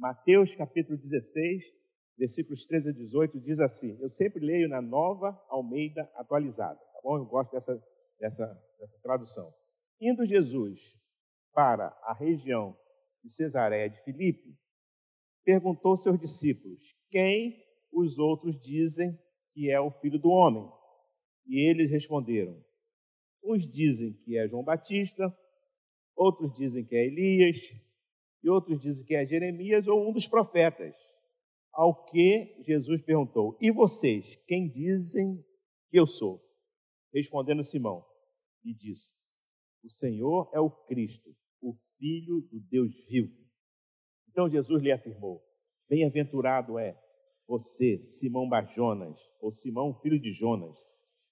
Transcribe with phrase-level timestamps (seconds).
[0.00, 1.62] Mateus capítulo 16,
[2.16, 7.18] versículos 13 a 18, diz assim: Eu sempre leio na nova Almeida atualizada, tá bom?
[7.18, 7.78] Eu gosto dessa,
[8.18, 8.46] dessa,
[8.78, 9.52] dessa tradução.
[10.00, 10.80] Indo Jesus
[11.52, 12.74] para a região
[13.22, 14.56] de Cesareia de Filipe,
[15.44, 16.80] perguntou aos seus discípulos:
[17.10, 17.62] Quem
[17.92, 19.18] os outros dizem
[19.52, 20.66] que é o filho do homem?
[21.46, 22.58] E eles responderam:
[23.44, 25.30] Uns dizem que é João Batista,
[26.16, 27.58] outros dizem que é Elias,
[28.42, 30.94] e outros dizem que é Jeremias ou um dos profetas.
[31.72, 35.36] Ao que Jesus perguntou: E vocês, quem dizem
[35.90, 36.40] que eu sou?
[37.12, 38.04] Respondendo Simão,
[38.64, 39.12] e disse:
[39.84, 41.30] O Senhor é o Cristo,
[41.60, 43.34] o Filho do Deus vivo.
[44.28, 45.42] Então Jesus lhe afirmou:
[45.88, 46.96] Bem-aventurado é
[47.46, 50.76] você, Simão Bajonas, ou Simão, filho de Jonas,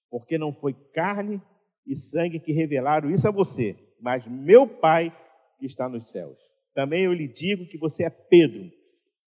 [0.09, 1.41] porque não foi carne
[1.85, 5.15] e sangue que revelaram isso a você, mas meu Pai
[5.59, 6.48] que está nos céus.
[6.73, 8.69] Também eu lhe digo que você é Pedro,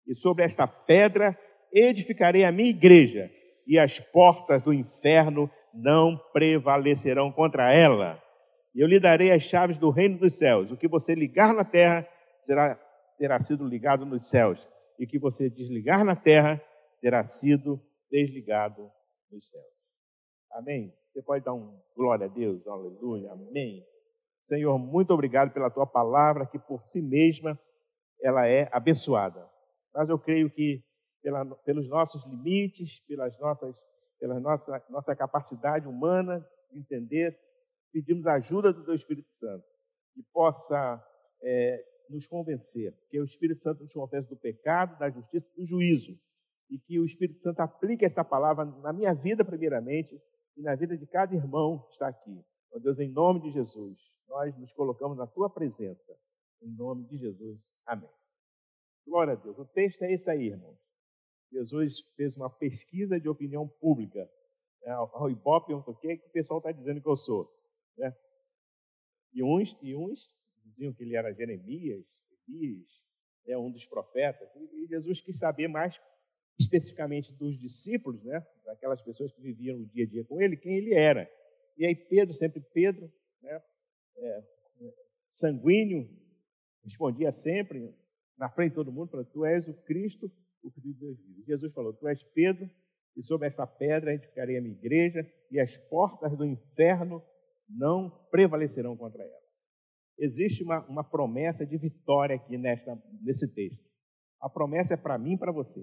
[0.07, 1.37] e sobre esta pedra
[1.73, 3.29] edificarei a minha igreja,
[3.65, 8.21] e as portas do inferno não prevalecerão contra ela.
[8.75, 10.71] E eu lhe darei as chaves do reino dos céus.
[10.71, 12.07] O que você ligar na terra
[12.39, 12.75] será,
[13.17, 14.65] terá sido ligado nos céus,
[14.99, 16.61] e o que você desligar na terra
[17.01, 18.89] terá sido desligado
[19.31, 19.65] nos céus.
[20.51, 20.93] Amém?
[21.11, 23.85] Você pode dar um glória a Deus, aleluia, amém.
[24.41, 27.59] Senhor, muito obrigado pela tua palavra, que por si mesma
[28.21, 29.47] ela é abençoada.
[29.93, 30.83] Mas eu creio que
[31.21, 33.77] pela, pelos nossos limites, pelas nossas,
[34.19, 37.37] pela nossa, nossa capacidade humana de entender,
[37.91, 39.65] pedimos a ajuda do teu Espírito Santo,
[40.13, 41.03] que possa
[41.43, 46.17] é, nos convencer, que o Espírito Santo nos convence do pecado, da justiça, do juízo,
[46.69, 50.19] e que o Espírito Santo aplique esta palavra na minha vida, primeiramente,
[50.57, 52.43] e na vida de cada irmão que está aqui.
[52.73, 56.17] Ó Deus, em nome de Jesus, nós nos colocamos na tua presença.
[56.61, 57.75] Em nome de Jesus.
[57.85, 58.09] Amém.
[59.05, 59.59] Glória a Deus.
[59.59, 60.79] O texto é esse aí, irmãos.
[61.51, 64.29] Jesus fez uma pesquisa de opinião pública.
[64.83, 67.53] É, ao Ibope o que, que o pessoal está dizendo que eu sou.
[67.97, 68.15] Né?
[69.33, 72.05] E, uns, e uns diziam que ele era Jeremias,
[72.47, 72.87] Elias,
[73.45, 74.49] é um dos profetas.
[74.55, 75.99] E Jesus quis saber mais
[76.57, 78.45] especificamente dos discípulos, né?
[78.63, 81.29] daquelas pessoas que viviam o dia a dia com ele, quem ele era.
[81.77, 83.11] E aí Pedro, sempre Pedro,
[83.41, 83.61] né?
[84.17, 84.43] É,
[85.29, 86.09] sanguíneo,
[86.83, 87.93] respondia sempre,
[88.37, 90.31] na frente de todo mundo, tu és o Cristo,
[90.63, 91.17] o Filho de Deus.
[91.45, 92.69] Jesus falou, tu és Pedro,
[93.15, 97.21] e sobre essa pedra edificarei a minha igreja, e as portas do inferno
[97.69, 99.41] não prevalecerão contra ela.
[100.17, 103.83] Existe uma, uma promessa de vitória aqui nesta, nesse texto.
[104.39, 105.81] A promessa é para mim e para você.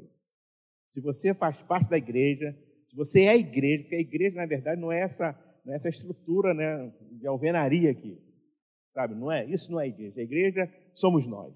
[0.88, 2.56] Se você faz parte da igreja,
[2.88, 5.32] se você é a igreja, porque a igreja, na verdade, não é essa,
[5.68, 8.18] não é essa estrutura né, de alvenaria aqui.
[8.94, 9.44] Sabe, não é?
[9.44, 10.18] Isso não é igreja.
[10.18, 11.54] A igreja somos nós.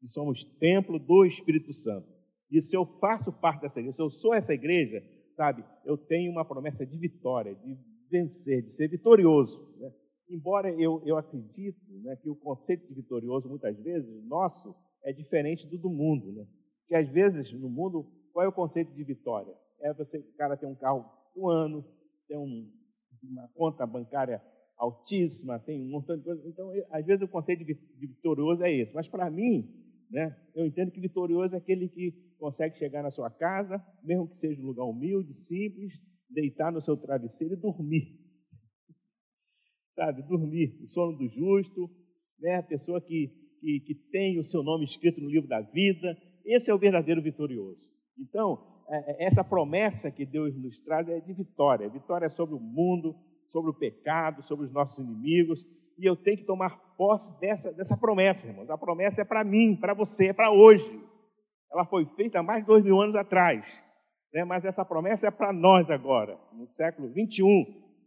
[0.00, 2.06] E somos templo do Espírito Santo.
[2.52, 5.02] E se eu faço parte dessa igreja, se eu sou essa igreja,
[5.34, 7.76] sabe, eu tenho uma promessa de vitória, de
[8.08, 9.60] vencer, de ser vitorioso.
[9.76, 9.92] Né?
[10.30, 15.66] Embora eu, eu acredito né, que o conceito de vitorioso, muitas vezes, nosso, é diferente
[15.66, 16.32] do do mundo.
[16.32, 16.46] Né?
[16.86, 19.52] Que às vezes, no mundo, qual é o conceito de vitória?
[19.80, 21.04] É você, o cara tem um carro
[21.34, 21.84] do ano,
[22.28, 22.77] tem um,
[23.26, 24.42] uma conta bancária
[24.76, 26.44] altíssima, tem um montão de coisas.
[26.46, 28.94] Então, às vezes o conceito de vitorioso é esse.
[28.94, 29.68] Mas para mim,
[30.10, 34.38] né, eu entendo que vitorioso é aquele que consegue chegar na sua casa, mesmo que
[34.38, 35.92] seja um lugar humilde, simples,
[36.30, 38.16] deitar no seu travesseiro e dormir.
[39.94, 41.90] Sabe, dormir, o sono do justo,
[42.38, 46.16] né, a pessoa que, que, que tem o seu nome escrito no livro da vida.
[46.44, 47.90] Esse é o verdadeiro vitorioso.
[48.16, 48.77] Então,
[49.18, 51.88] essa promessa que Deus nos traz é de vitória.
[51.88, 53.14] Vitória sobre o mundo,
[53.50, 55.64] sobre o pecado, sobre os nossos inimigos.
[55.98, 58.70] E eu tenho que tomar posse dessa, dessa promessa, irmãos.
[58.70, 60.88] A promessa é para mim, para você, é para hoje.
[61.70, 63.66] Ela foi feita há mais de dois mil anos atrás.
[64.32, 64.44] Né?
[64.44, 67.64] Mas essa promessa é para nós agora, no século 21,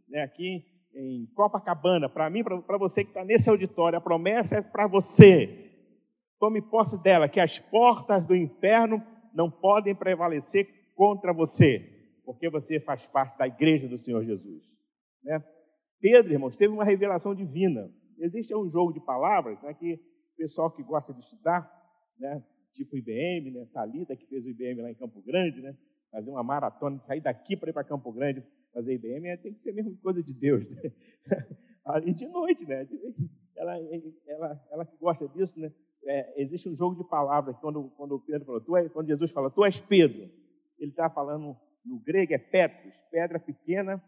[0.09, 0.24] né?
[0.24, 0.63] aqui
[0.96, 2.09] em Copacabana.
[2.09, 5.69] Para mim, para você que está nesse auditório, a promessa é para você.
[6.40, 9.02] Tome posse dela, que as portas do inferno
[9.33, 11.80] não podem prevalecer contra você,
[12.25, 14.63] porque você faz parte da igreja do Senhor Jesus.
[15.24, 15.44] Né?
[16.00, 17.92] Pedro, irmãos, teve uma revelação divina.
[18.18, 21.69] Existe um jogo de palavras né, que o pessoal que gosta de estudar,
[22.19, 22.44] né,
[22.74, 25.75] tipo IBM, né, Thalita, que fez o IBM lá em Campo Grande, né,
[26.12, 28.44] fazer uma maratona, sair daqui para ir para Campo Grande
[28.74, 30.68] fazer IBM, é, tem que ser mesmo coisa de Deus.
[30.69, 30.92] Né?
[31.86, 32.88] Ali de noite, né?
[33.56, 33.78] Ela,
[34.28, 35.72] ela, ela que gosta disso, né?
[36.06, 39.50] É, existe um jogo de palavras quando, quando Pedro falou, tu é, quando Jesus fala,
[39.50, 40.30] tu és Pedro,
[40.80, 41.56] ele está falando
[41.86, 44.01] no grego é Petros, pedra pequena,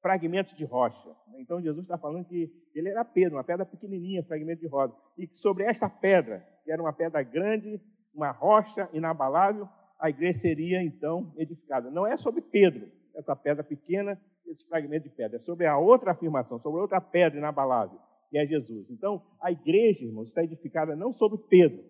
[0.00, 1.16] fragmento de rocha.
[1.38, 5.28] Então Jesus está falando que ele era Pedro, uma pedra pequenininha, fragmento de rocha, e
[5.32, 7.80] sobre essa pedra, que era uma pedra grande,
[8.14, 9.68] uma rocha inabalável,
[9.98, 11.90] a igreja seria então edificada.
[11.90, 16.12] Não é sobre Pedro, essa pedra pequena, esse fragmento de pedra, é sobre a outra
[16.12, 17.98] afirmação, sobre outra pedra inabalável,
[18.32, 18.88] que é Jesus.
[18.88, 21.84] Então, a igreja, irmãos, está edificada não sobre Pedro,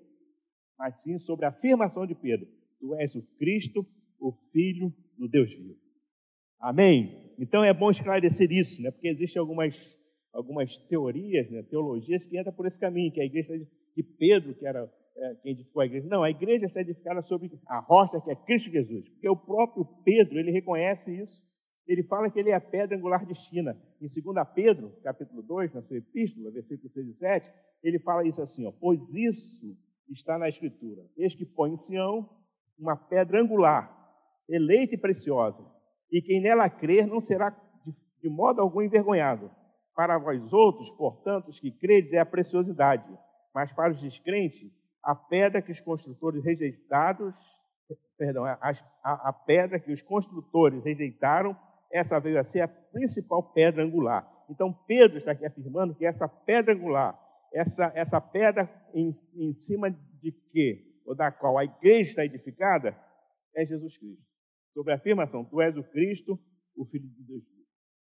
[0.76, 2.48] mas sim sobre a afirmação de Pedro:
[2.80, 3.86] Tu és o Cristo,
[4.20, 5.78] o Filho do Deus vivo.
[6.58, 7.32] Amém?
[7.38, 8.90] Então é bom esclarecer isso, né?
[8.90, 9.96] porque existem algumas,
[10.32, 11.62] algumas teorias, né?
[11.62, 13.56] teologias que entram por esse caminho, que a igreja
[13.96, 16.08] de Pedro, que era é, quem edificou a igreja.
[16.08, 19.84] Não, a igreja está edificada sobre a rocha que é Cristo Jesus, porque o próprio
[20.04, 21.40] Pedro, ele reconhece isso.
[21.86, 23.76] Ele fala que ele é a pedra angular de China.
[24.00, 27.50] Em 2 Pedro, capítulo 2, na sua epístola, versículos 6 e 7,
[27.82, 29.76] ele fala isso assim, ó, pois isso
[30.08, 31.02] está na Escritura.
[31.16, 32.28] Eis que põe em Sião
[32.78, 33.90] uma pedra angular,
[34.48, 35.64] eleita e preciosa,
[36.10, 39.50] e quem nela crer não será de, de modo algum envergonhado.
[39.94, 43.06] Para vós outros, portanto, os que credes, é a preciosidade,
[43.54, 44.70] mas para os descrentes,
[45.02, 47.34] a pedra que os construtores rejeitados,
[48.16, 48.58] perdão, a,
[49.02, 51.56] a, a pedra que os construtores rejeitaram,
[51.92, 54.26] essa veio a ser a principal pedra angular.
[54.48, 57.18] Então, Pedro está aqui afirmando que essa pedra angular,
[57.52, 62.96] essa, essa pedra em, em cima de que, ou da qual a igreja está edificada,
[63.54, 64.32] é Jesus Cristo
[64.72, 66.38] sobre a afirmação: Tu és o Cristo,
[66.76, 67.44] o Filho de Deus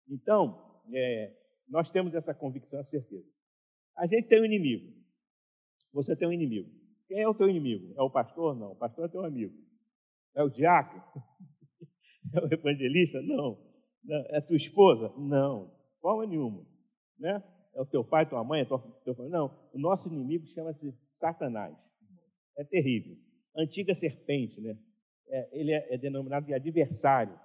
[0.09, 1.37] Então, é,
[1.69, 3.27] nós temos essa convicção, essa certeza.
[3.97, 4.93] A gente tem um inimigo.
[5.93, 6.71] Você tem um inimigo.
[7.07, 7.95] Quem é o teu inimigo?
[7.97, 8.55] É o pastor?
[8.55, 8.73] Não.
[8.73, 9.55] O pastor é teu amigo.
[10.35, 11.03] É o diácono?
[12.31, 13.23] É o evangelista?
[13.23, 13.59] Não.
[14.09, 14.25] Não.
[14.31, 15.13] É tua esposa?
[15.17, 15.71] Não.
[16.01, 16.67] Forma nenhuma.
[17.19, 17.41] Né?
[17.75, 19.29] É o teu pai, tua mãe, é tua, teu pai?
[19.29, 19.55] Não.
[19.73, 21.77] O nosso inimigo chama-se Satanás.
[22.57, 23.17] É terrível.
[23.55, 24.77] Antiga serpente, né?
[25.31, 27.39] é, ele é, é, denominado de adversário.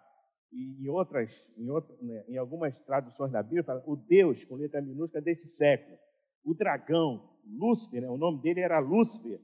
[0.51, 4.55] E em outras, em, outras, né, em algumas traduções da Bíblia, fala o Deus, com
[4.55, 5.97] letra minúscula, deste século.
[6.43, 9.41] O dragão, Lúcifer, né, o nome dele era Lúcifer,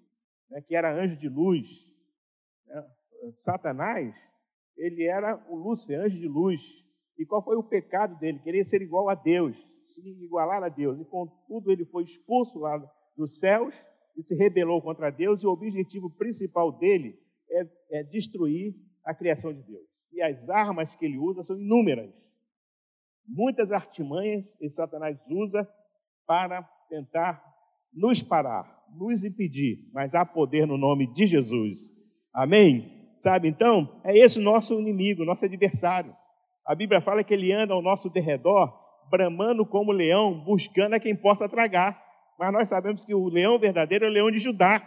[0.50, 1.68] né, que era anjo de luz.
[2.66, 2.86] Né?
[3.34, 4.16] Satanás,
[4.78, 6.62] ele era o Lúcifer, anjo de luz.
[7.20, 8.40] E qual foi o pecado dele?
[8.40, 9.58] Querer ser igual a Deus,
[9.94, 10.98] se igualar a Deus.
[11.02, 12.82] E contudo, ele foi expulso lá
[13.18, 13.76] dos céus
[14.16, 15.44] e se rebelou contra Deus.
[15.44, 17.20] E o objetivo principal dele
[17.52, 18.74] é, é destruir
[19.04, 19.86] a criação de Deus.
[20.14, 22.10] E as armas que ele usa são inúmeras.
[23.28, 25.68] Muitas artimanhas que Satanás usa
[26.26, 27.44] para tentar
[27.94, 31.92] nos parar, nos impedir, mas há poder no nome de Jesus.
[32.34, 33.14] Amém?
[33.18, 36.16] Sabe, então, é esse o nosso inimigo, nosso adversário.
[36.70, 38.72] A Bíblia fala que ele anda ao nosso derredor,
[39.10, 42.00] bramando como leão, buscando a quem possa tragar.
[42.38, 44.80] Mas nós sabemos que o leão verdadeiro é o leão de Judá.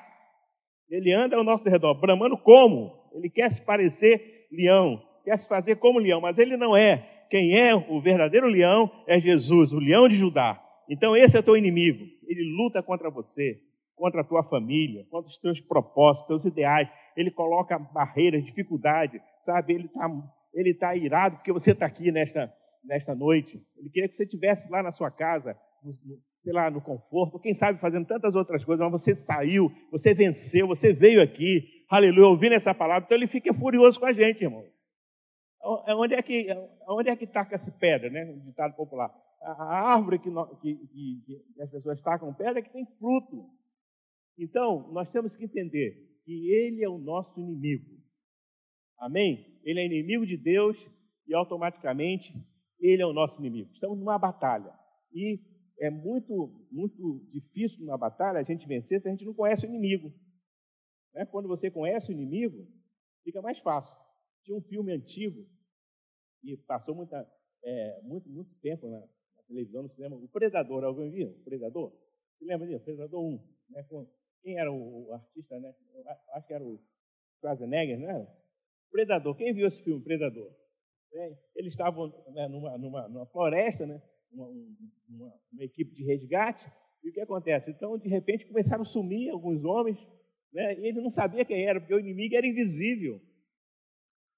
[0.88, 3.10] Ele anda ao nosso redor, bramando como?
[3.12, 6.98] Ele quer se parecer leão, quer se fazer como leão, mas ele não é.
[7.28, 10.62] Quem é o verdadeiro leão é Jesus, o leão de Judá.
[10.88, 12.06] Então esse é teu inimigo.
[12.28, 13.60] Ele luta contra você,
[13.96, 16.88] contra a tua família, contra os teus propósitos, teus ideais.
[17.16, 19.74] Ele coloca barreiras, dificuldade, sabe?
[19.74, 20.08] Ele está
[20.52, 22.52] ele tá irado porque você está aqui nesta,
[22.84, 23.60] nesta noite.
[23.76, 25.56] Ele queria que você estivesse lá na sua casa,
[26.40, 30.66] sei lá, no conforto, quem sabe fazendo tantas outras coisas, mas você saiu, você venceu,
[30.66, 34.64] você veio aqui, aleluia, ouvindo essa palavra, então ele fica furioso com a gente, irmão.
[35.86, 36.48] É onde é que,
[36.88, 38.24] onde é que taca essa pedra, né?
[38.24, 39.14] Um ditado popular.
[39.40, 40.28] A árvore que,
[40.60, 43.48] que, que, que as pessoas tacam pedra é que tem fruto.
[44.36, 48.01] Então, nós temos que entender que ele é o nosso inimigo.
[49.02, 49.58] Amém?
[49.64, 50.78] Ele é inimigo de Deus
[51.26, 52.32] e automaticamente
[52.78, 53.68] ele é o nosso inimigo.
[53.72, 54.72] Estamos numa batalha.
[55.12, 55.40] E
[55.80, 59.68] é muito, muito difícil na batalha a gente vencer se a gente não conhece o
[59.68, 60.14] inimigo.
[61.12, 61.26] Né?
[61.26, 62.64] Quando você conhece o inimigo,
[63.24, 63.92] fica mais fácil.
[64.44, 65.44] Tinha um filme antigo
[66.44, 67.28] e passou muita,
[67.64, 71.30] é, muito, muito tempo na, na, televisão, no cinema, o Predador, alguém viu?
[71.30, 71.92] O Predador?
[72.38, 72.84] Você lembra disso?
[72.84, 73.48] Predador 1.
[73.70, 73.84] Né?
[74.44, 75.74] quem era o, o, artista, né?
[76.34, 76.80] acho que era o
[77.40, 78.41] Schwarzenegger, não era?
[78.92, 79.34] Predador.
[79.36, 80.52] Quem viu esse filme, Predador?
[81.14, 84.00] É, eles estavam né, numa, numa, numa floresta, né?
[84.32, 84.48] uma,
[85.08, 86.66] uma, uma, equipe de resgate,
[87.02, 87.70] e o que acontece?
[87.70, 89.98] Então, de repente, começaram a sumir alguns homens,
[90.52, 93.20] né, e ele não sabia quem era, porque o inimigo era invisível.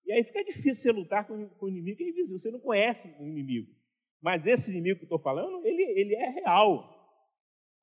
[0.07, 2.61] E aí fica difícil você lutar com, com o inimigo que é invisível, você não
[2.61, 3.73] conhece o inimigo.
[4.21, 6.91] Mas esse inimigo que eu estou falando, ele, ele é real.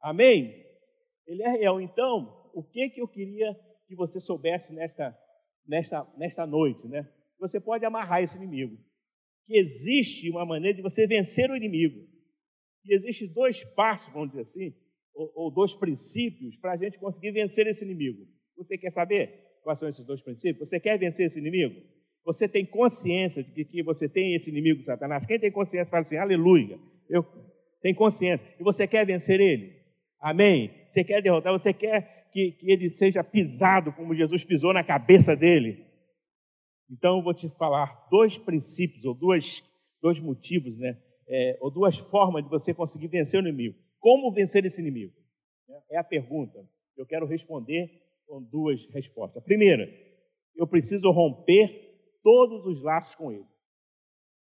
[0.02, 0.66] Amém?
[1.28, 1.80] Ele é real.
[1.80, 3.54] Então, o que, que eu queria
[3.88, 5.16] que você soubesse nesta,
[5.68, 6.88] nesta, nesta noite?
[6.88, 7.08] Né?
[7.40, 8.78] Você pode amarrar esse inimigo
[9.46, 12.08] que existe uma maneira de você vencer o inimigo.
[12.86, 14.74] E existem dois passos, vamos dizer assim,
[15.14, 18.26] ou, ou dois princípios para a gente conseguir vencer esse inimigo.
[18.58, 19.30] Você quer saber
[19.64, 20.70] quais são esses dois princípios?
[20.70, 21.76] Você quer vencer esse inimigo?
[22.24, 25.26] Você tem consciência de que, que você tem esse inimigo, Satanás?
[25.26, 27.26] Quem tem consciência fala assim, aleluia, eu
[27.82, 28.46] tenho consciência.
[28.60, 29.82] E você quer vencer ele?
[30.20, 30.72] Amém?
[30.90, 35.36] Você quer derrotar, você quer que, que ele seja pisado como Jesus pisou na cabeça
[35.36, 35.86] dele.
[36.90, 39.64] Então, eu vou te falar dois princípios, ou dois,
[40.02, 40.98] dois motivos, né?
[41.28, 43.78] É, ou duas formas de você conseguir vencer o inimigo.
[44.00, 45.14] Como vencer esse inimigo?
[45.90, 46.60] É a pergunta.
[46.98, 47.90] Eu quero responder
[48.28, 49.44] com duas respostas.
[49.44, 49.88] Primeira,
[50.56, 51.70] eu preciso romper
[52.22, 53.46] todos os laços com ele.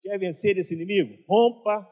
[0.03, 1.23] Quer vencer esse inimigo?
[1.27, 1.87] Rompa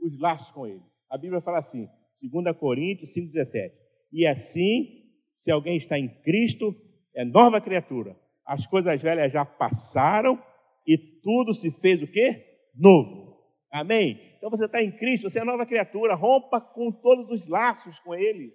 [0.00, 0.82] os laços com ele.
[1.10, 1.88] A Bíblia fala assim,
[2.22, 3.72] 2 Coríntios 5,17.
[4.12, 5.05] E assim,
[5.36, 6.74] se alguém está em Cristo,
[7.14, 8.16] é nova criatura.
[8.46, 10.42] As coisas velhas já passaram
[10.86, 12.42] e tudo se fez o quê?
[12.74, 13.36] Novo.
[13.70, 14.18] Amém?
[14.38, 16.14] Então você está em Cristo, você é nova criatura.
[16.14, 18.50] Rompa com todos os laços com Ele.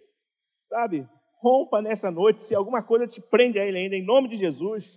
[0.68, 1.08] Sabe?
[1.40, 2.44] Rompa nessa noite.
[2.44, 4.88] Se alguma coisa te prende a Ele ainda, em nome de Jesus.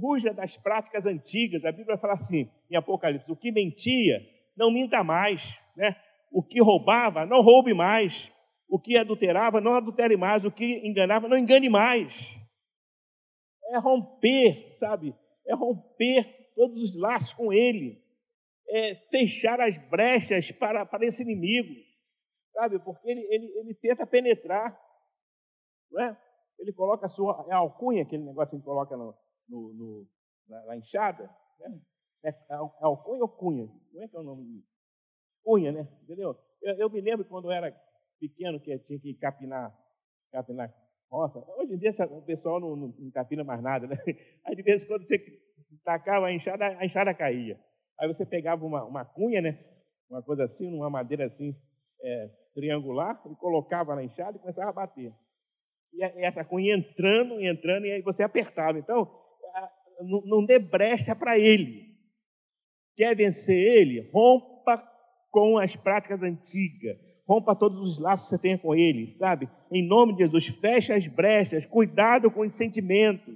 [0.00, 1.64] Fuja das práticas antigas.
[1.64, 4.20] A Bíblia fala assim, em Apocalipse: o que mentia,
[4.56, 5.58] não minta mais.
[5.76, 5.96] Né?
[6.30, 8.30] O que roubava, não roube mais.
[8.68, 10.44] O que adulterava, não adultere mais.
[10.44, 12.14] O que enganava, não engane mais.
[13.70, 15.14] É romper, sabe?
[15.46, 18.02] É romper todos os laços com Ele.
[18.68, 21.74] É fechar as brechas para, para esse inimigo,
[22.52, 22.78] sabe?
[22.78, 24.78] Porque ele, ele, ele tenta penetrar,
[25.90, 26.16] não é?
[26.58, 29.14] Ele coloca a sua é a alcunha, aquele negócio que coloca no,
[29.48, 30.08] no, no
[30.48, 31.24] na, na, enxada,
[31.60, 31.80] né?
[32.24, 33.66] É, é, alcunha ou cunha?
[33.66, 34.64] Como é que é o nome?
[35.42, 35.88] Cunha, né?
[36.02, 36.36] Entendeu?
[36.60, 37.70] Eu, eu, me lembro quando eu era
[38.18, 39.74] pequeno que tinha que capinar,
[40.32, 40.72] capinar
[41.10, 41.38] roça.
[41.56, 43.96] Hoje em dia o pessoal não, não, não capina mais nada, né?
[44.44, 45.18] Aí de vez em quando você
[45.84, 47.58] tacava a enxada, a enxada caía.
[47.98, 49.58] Aí você pegava uma, uma cunha, né?
[50.08, 51.54] Uma coisa assim, uma madeira assim,
[52.02, 55.12] é, triangular, e colocava na enxada e começava a bater.
[55.92, 58.78] E essa cunha entrando, entrando, e aí você apertava.
[58.78, 59.10] Então,
[60.00, 61.88] não dê brecha para ele.
[62.96, 64.10] Quer vencer ele?
[64.12, 64.82] Rompa
[65.30, 69.48] com as práticas antigas rompa todos os laços que você tenha com ele, sabe?
[69.70, 73.34] Em nome de Jesus, fecha as brechas, cuidado com os sentimentos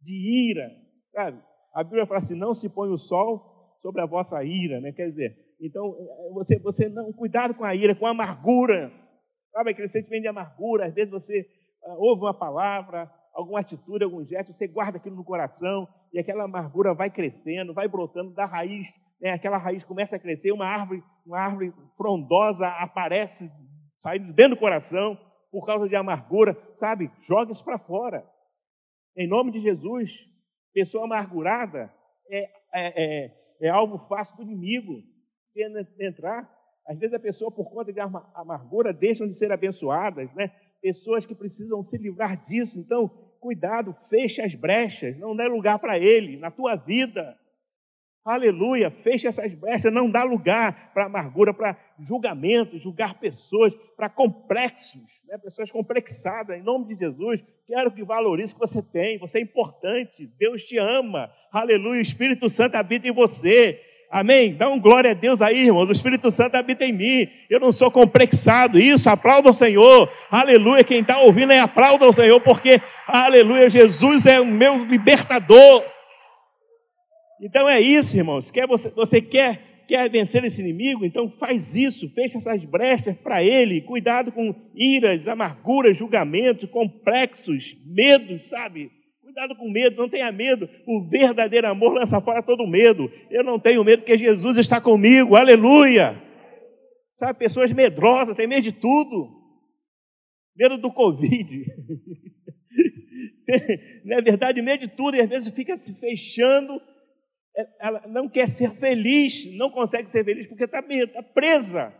[0.00, 0.70] de ira,
[1.12, 1.42] sabe?
[1.74, 4.92] A Bíblia fala assim: não se põe o sol sobre a vossa ira, né?
[4.92, 5.96] Quer dizer, então
[6.32, 8.92] você, você não, cuidado com a ira, com a amargura,
[9.52, 9.72] sabe?
[9.72, 11.40] Aquele sentimento de amargura, às vezes você
[11.84, 16.44] uh, ouve uma palavra, alguma atitude, algum gesto, você guarda aquilo no coração e aquela
[16.44, 18.88] amargura vai crescendo, vai brotando da raiz,
[19.20, 19.30] né?
[19.30, 23.52] aquela raiz começa a crescer, uma árvore, uma árvore frondosa aparece
[23.98, 25.18] saindo dentro do coração
[25.52, 27.10] por causa de amargura, sabe?
[27.26, 28.26] Joga isso para fora.
[29.14, 30.10] Em nome de Jesus,
[30.72, 31.92] pessoa amargurada
[32.30, 35.02] é, é, é, é alvo fácil do inimigo
[36.00, 36.50] entrar.
[36.86, 40.52] Às vezes a pessoa, por conta de amargura, deixam de ser abençoadas, né?
[40.80, 42.78] Pessoas que precisam se livrar disso.
[42.78, 47.36] Então, cuidado, feche as brechas, não dê lugar para ele na tua vida.
[48.24, 55.22] Aleluia, feche essas brechas, não dá lugar para amargura, para julgamento, julgar pessoas, para complexos,
[55.28, 55.38] né?
[55.38, 57.44] pessoas complexadas, em nome de Jesus.
[57.68, 61.30] Quero que valorize o que você tem, você é importante, Deus te ama.
[61.52, 63.80] Aleluia, o Espírito Santo habita em você.
[64.10, 64.54] Amém?
[64.54, 65.88] Dá um glória a Deus aí, irmãos.
[65.88, 67.28] O Espírito Santo habita em mim.
[67.50, 68.78] Eu não sou complexado.
[68.78, 70.08] Isso, aplauda o Senhor.
[70.30, 70.84] Aleluia.
[70.84, 75.84] Quem está ouvindo aí, aplauda o Senhor, porque, aleluia, Jesus é o meu libertador.
[77.40, 78.50] Então é isso, irmãos.
[78.50, 81.04] Quer você, você quer, quer vencer esse inimigo?
[81.04, 82.08] Então faz isso.
[82.10, 83.82] Fecha essas brechas para ele.
[83.82, 88.90] Cuidado com iras, amarguras, julgamentos, complexos, medos, sabe?
[89.22, 90.68] Cuidado com medo, não tenha medo.
[90.86, 93.10] O verdadeiro amor lança fora todo medo.
[93.30, 95.36] Eu não tenho medo porque Jesus está comigo.
[95.36, 96.22] Aleluia.
[97.14, 99.30] Sabe, pessoas medrosas, têm medo de tudo.
[100.56, 101.64] Medo do Covid.
[104.04, 104.62] não é verdade?
[104.62, 105.16] Medo de tudo.
[105.16, 106.80] E às vezes fica se fechando.
[107.56, 111.94] É, ela não quer ser feliz, não consegue ser feliz porque está tá presa.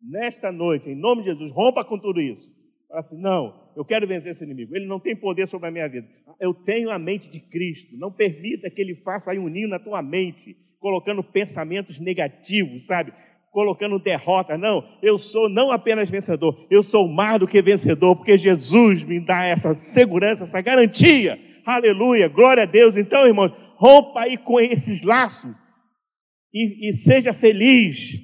[0.00, 2.48] Nesta noite, em nome de Jesus, rompa com tudo isso.
[2.88, 4.74] Fala assim: não, eu quero vencer esse inimigo.
[4.76, 6.06] Ele não tem poder sobre a minha vida.
[6.40, 7.96] Eu tenho a mente de Cristo.
[7.96, 13.12] Não permita que ele faça aí um ninho na tua mente, colocando pensamentos negativos, sabe?
[13.52, 14.56] Colocando derrota.
[14.58, 19.18] Não, eu sou não apenas vencedor, eu sou mais do que vencedor, porque Jesus me
[19.20, 21.38] dá essa segurança, essa garantia.
[21.64, 22.96] Aleluia, glória a Deus.
[22.96, 25.54] Então, irmãos, rompa aí com esses laços
[26.52, 28.14] e, e seja feliz.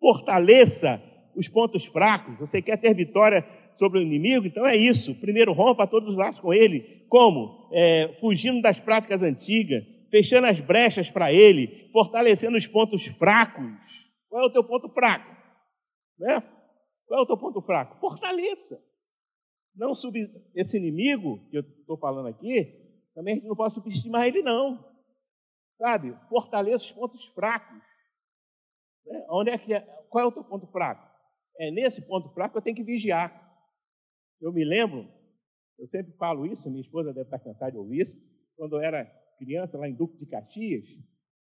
[0.00, 1.02] Fortaleça
[1.36, 2.38] os pontos fracos.
[2.38, 3.44] Você quer ter vitória
[3.76, 5.14] sobre o inimigo, então é isso.
[5.14, 7.04] Primeiro, rompa todos os laços com ele.
[7.08, 7.68] Como?
[7.72, 13.64] É, fugindo das práticas antigas, fechando as brechas para ele, fortalecendo os pontos fracos.
[14.28, 15.30] Qual é o teu ponto fraco?
[16.18, 16.40] Né?
[17.06, 17.98] Qual é o teu ponto fraco?
[17.98, 18.82] Fortaleça.
[19.74, 20.18] Não sub...
[20.54, 22.64] Esse inimigo que eu estou falando aqui,
[23.14, 24.84] também a gente não pode subestimar ele, não.
[25.76, 26.14] Sabe?
[26.28, 27.82] Fortaleça os pontos fracos.
[29.06, 29.26] Né?
[29.30, 29.80] Onde é que é?
[30.10, 31.06] Qual é o teu ponto fraco?
[31.58, 33.46] É nesse ponto fraco que eu tenho que vigiar.
[34.40, 35.08] Eu me lembro,
[35.78, 38.16] eu sempre falo isso, minha esposa deve estar cansada de ouvir isso,
[38.56, 39.04] quando eu era
[39.38, 40.84] criança lá em Duque de Caxias,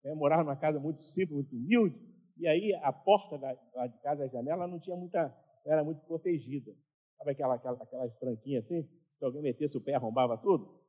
[0.04, 1.96] eu morava numa casa muito simples, muito humilde,
[2.42, 5.32] e aí a porta da, lá de casa, a janela, não tinha muita,
[5.64, 6.74] era muito protegida.
[7.16, 8.82] Sabe aquela, aquela, aquelas tranquinhas assim?
[9.16, 10.82] Se alguém metesse o pé, arrombava tudo?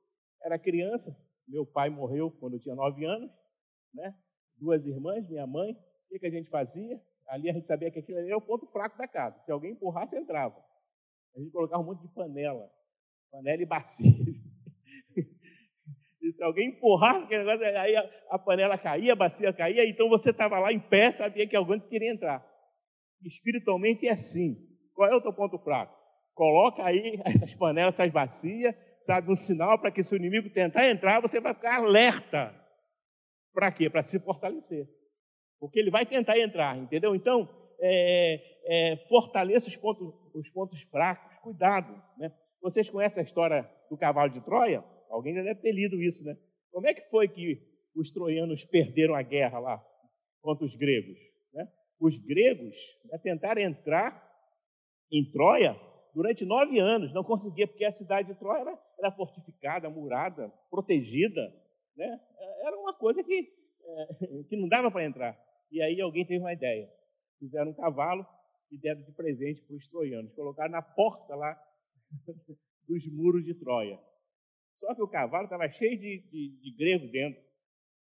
[0.44, 1.16] Era criança,
[1.48, 3.32] meu pai morreu quando eu tinha nove anos,
[3.94, 4.18] né?
[4.58, 5.74] duas irmãs, minha mãe.
[5.74, 7.00] O que, que a gente fazia?
[7.28, 9.40] Ali a gente sabia que aquilo era o ponto fraco da casa.
[9.42, 10.60] Se alguém empurrasse, entrava.
[11.36, 12.68] A gente colocava um monte de panela,
[13.30, 14.10] panela e bacia.
[16.34, 20.32] Se alguém empurrar aquele negócio, aí a, a, panela caía, a bacia caía, então você
[20.32, 22.46] estava lá em pé, sabia que alguém queria entrar.
[23.24, 24.58] Espiritualmente é assim.
[24.94, 25.96] Qual é o teu ponto fraco?
[26.34, 30.90] Coloca aí essas panelas, essas bacias, sabe, um sinal para que se o inimigo tentar
[30.90, 32.54] entrar, você vai ficar alerta.
[33.54, 33.90] Para quê?
[33.90, 34.88] Para se fortalecer.
[35.60, 37.16] Porque ele vai tentar entrar, entendeu?
[37.16, 37.48] Então,
[37.80, 41.94] é, é, fortaleça os pontos, os pontos fracos, cuidado.
[42.18, 42.32] Né?
[42.62, 44.84] Vocês conhecem a história do cavalo de Troia?
[45.14, 46.36] Alguém já deve ter lido isso, né?
[46.72, 47.62] Como é que foi que
[47.96, 49.86] os troianos perderam a guerra lá
[50.42, 51.20] contra os gregos?
[51.54, 51.72] Né?
[52.00, 54.28] Os gregos né, tentaram entrar
[55.12, 55.80] em Troia
[56.16, 61.42] durante nove anos, não conseguia, porque a cidade de Troia era, era fortificada, murada, protegida.
[61.96, 62.20] Né?
[62.66, 63.54] Era uma coisa que,
[63.86, 65.40] é, que não dava para entrar.
[65.72, 66.90] E aí alguém teve uma ideia.
[67.38, 68.26] Fizeram um cavalo
[68.72, 70.34] e deram de presente para os troianos.
[70.34, 71.56] Colocaram na porta lá
[72.90, 74.00] dos muros de Troia.
[74.84, 77.42] Só que o cavalo estava cheio de, de, de grego dentro.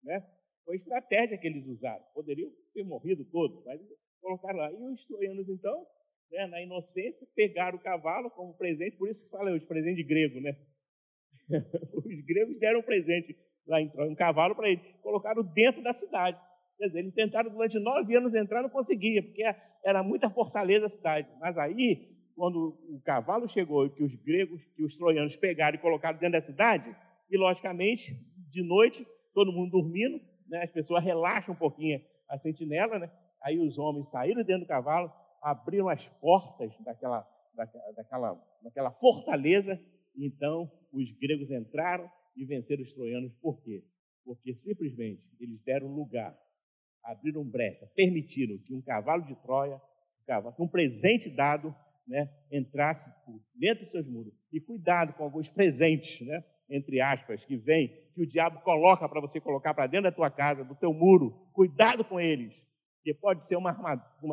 [0.02, 0.26] Né?
[0.64, 2.02] Foi estratégia que eles usaram.
[2.12, 3.80] Poderiam ter morrido todos, mas
[4.20, 4.72] colocaram lá.
[4.72, 5.86] E os troianos, então,
[6.32, 10.02] né, na inocência, pegaram o cavalo como presente, por isso que fala hoje, presente de
[10.02, 10.56] grego, né?
[11.94, 13.36] os gregos deram um presente
[13.68, 16.40] lá em Troia, um cavalo para eles, colocaram dentro da cidade.
[16.76, 19.44] Quer dizer, eles tentaram durante nove anos entrar, não conseguia, porque
[19.84, 21.28] era muita fortaleza a cidade.
[21.38, 25.80] Mas aí quando o cavalo chegou e que os gregos, que os troianos pegaram e
[25.80, 26.94] colocaram dentro da cidade,
[27.30, 28.14] e logicamente,
[28.50, 33.10] de noite, todo mundo dormindo, né, as pessoas relaxam um pouquinho a sentinela, né,
[33.42, 39.80] aí os homens saíram dentro do cavalo, abriram as portas daquela, daquela, daquela, daquela fortaleza,
[40.16, 43.32] e então os gregos entraram e venceram os troianos.
[43.40, 43.84] Por quê?
[44.24, 46.36] Porque simplesmente eles deram lugar,
[47.02, 49.80] abriram brecha, permitiram que um cavalo de Troia,
[50.58, 51.74] um, um presente dado,
[52.06, 53.10] né, entrasse
[53.54, 54.32] dentro dos seus muros.
[54.52, 59.20] E cuidado com alguns presentes, né, entre aspas, que vem, que o diabo coloca para
[59.20, 61.30] você colocar para dentro da tua casa, do teu muro.
[61.52, 62.54] Cuidado com eles,
[62.96, 63.70] porque pode ser uma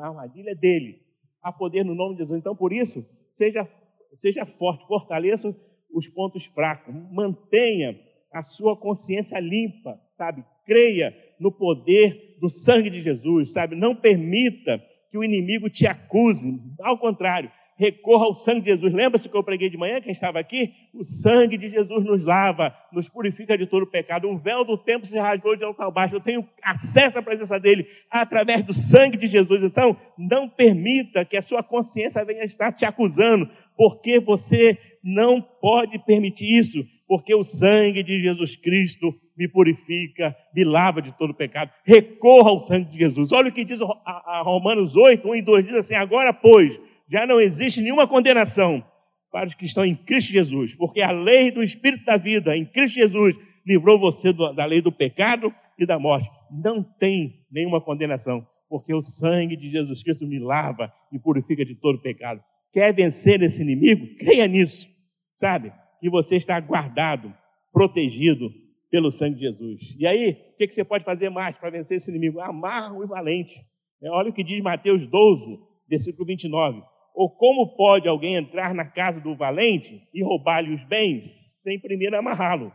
[0.02, 1.02] armadilha dele.
[1.42, 2.40] Há poder no nome de Jesus.
[2.40, 3.68] Então, por isso, seja,
[4.16, 5.56] seja forte, fortaleça
[5.94, 8.00] os pontos fracos, mantenha
[8.32, 10.46] a sua consciência limpa, sabe?
[10.66, 13.76] Creia no poder do sangue de Jesus, sabe?
[13.76, 16.60] Não permita que o inimigo te acuse.
[16.80, 17.52] Ao contrário,
[17.82, 18.94] recorra ao sangue de Jesus.
[18.94, 20.72] Lembra-se que eu preguei de manhã, quem estava aqui?
[20.94, 24.30] O sangue de Jesus nos lava, nos purifica de todo pecado.
[24.30, 26.14] O véu do tempo se rasgou de alto a baixo.
[26.14, 29.64] Eu tenho acesso à presença dele através do sangue de Jesus.
[29.64, 35.98] Então, não permita que a sua consciência venha estar te acusando, porque você não pode
[36.06, 41.72] permitir isso, porque o sangue de Jesus Cristo me purifica, me lava de todo pecado.
[41.84, 43.32] Recorra ao sangue de Jesus.
[43.32, 46.80] Olha o que diz a Romanos 8, 1 e 2, diz assim, agora, pois,
[47.12, 48.84] já não existe nenhuma condenação
[49.32, 52.66] para os que estão em Cristo Jesus, porque a lei do Espírito da vida em
[52.66, 56.30] Cristo Jesus livrou você da lei do pecado e da morte.
[56.50, 61.76] Não tem nenhuma condenação, porque o sangue de Jesus Cristo me lava e purifica de
[61.76, 62.42] todo pecado.
[62.72, 64.08] Quer vencer esse inimigo?
[64.18, 64.88] Creia nisso,
[65.34, 65.72] sabe?
[66.00, 67.34] Que você está guardado,
[67.74, 68.50] protegido
[68.90, 69.96] pelo sangue de Jesus.
[70.00, 72.40] E aí, o que você pode fazer mais para vencer esse inimigo?
[72.40, 73.60] Amar o valente.
[74.04, 76.82] Olha o que diz Mateus 12, versículo 29.
[77.14, 81.26] Ou como pode alguém entrar na casa do valente e roubar-lhe os bens
[81.62, 82.72] sem primeiro amarrá-lo?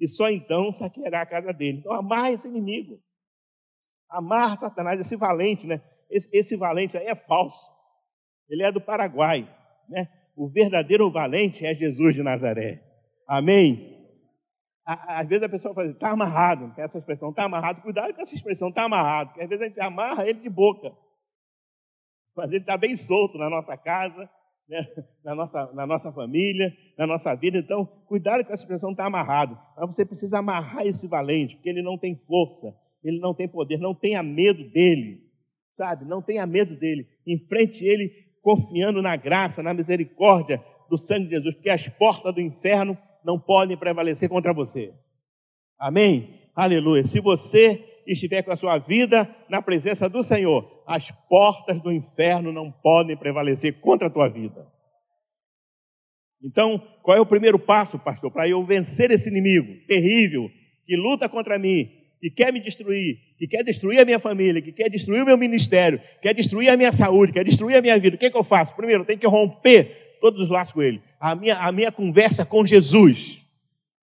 [0.00, 1.78] E só então saqueará a casa dele.
[1.78, 2.98] Então amarra esse inimigo.
[4.10, 5.80] Amarra Satanás, esse valente, né?
[6.10, 7.60] Esse, esse valente aí é falso.
[8.48, 9.48] Ele é do Paraguai,
[9.88, 10.08] né?
[10.36, 12.82] O verdadeiro valente é Jesus de Nazaré.
[13.26, 13.94] Amém?
[14.84, 17.82] Às vezes a pessoa fala, está amarrado, essa expressão, está amarrado.
[17.82, 20.92] Cuidado com essa expressão, está amarrado, porque às vezes a gente amarra ele de boca
[22.36, 24.28] mas ele está bem solto na nossa casa,
[24.68, 24.86] né?
[25.24, 27.58] na, nossa, na nossa família, na nossa vida.
[27.58, 29.58] Então, cuidado com essa expressão está amarrado.
[29.76, 33.78] Mas você precisa amarrar esse valente, porque ele não tem força, ele não tem poder,
[33.78, 35.22] não tenha medo dele,
[35.72, 36.04] sabe?
[36.04, 37.06] Não tenha medo dele.
[37.26, 38.10] Enfrente ele
[38.42, 43.40] confiando na graça, na misericórdia do sangue de Jesus, porque as portas do inferno não
[43.40, 44.92] podem prevalecer contra você.
[45.78, 46.48] Amém?
[46.54, 47.06] Aleluia.
[47.06, 52.52] Se você estiver com a sua vida na presença do Senhor, as portas do inferno
[52.52, 54.66] não podem prevalecer contra a tua vida.
[56.42, 60.50] Então, qual é o primeiro passo, pastor, para eu vencer esse inimigo terrível
[60.86, 61.88] que luta contra mim,
[62.20, 65.36] que quer me destruir, que quer destruir a minha família, que quer destruir o meu
[65.36, 68.16] ministério, quer destruir a minha saúde, quer destruir a minha vida?
[68.16, 68.76] O que, é que eu faço?
[68.76, 71.00] Primeiro, eu tenho que romper todos os laços com ele.
[71.20, 73.40] A minha, a minha conversa com Jesus.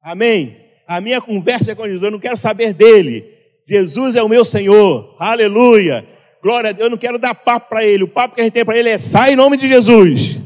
[0.02, 0.58] Amém?
[0.86, 2.04] A minha conversa com Jesus.
[2.04, 3.33] Eu não quero saber dele.
[3.68, 5.16] Jesus é o meu Senhor.
[5.20, 6.06] Aleluia.
[6.42, 6.86] Glória a Deus.
[6.86, 8.04] Eu não quero dar papo para ele.
[8.04, 10.42] O papo que a gente tem para ele é sai em nome de Jesus.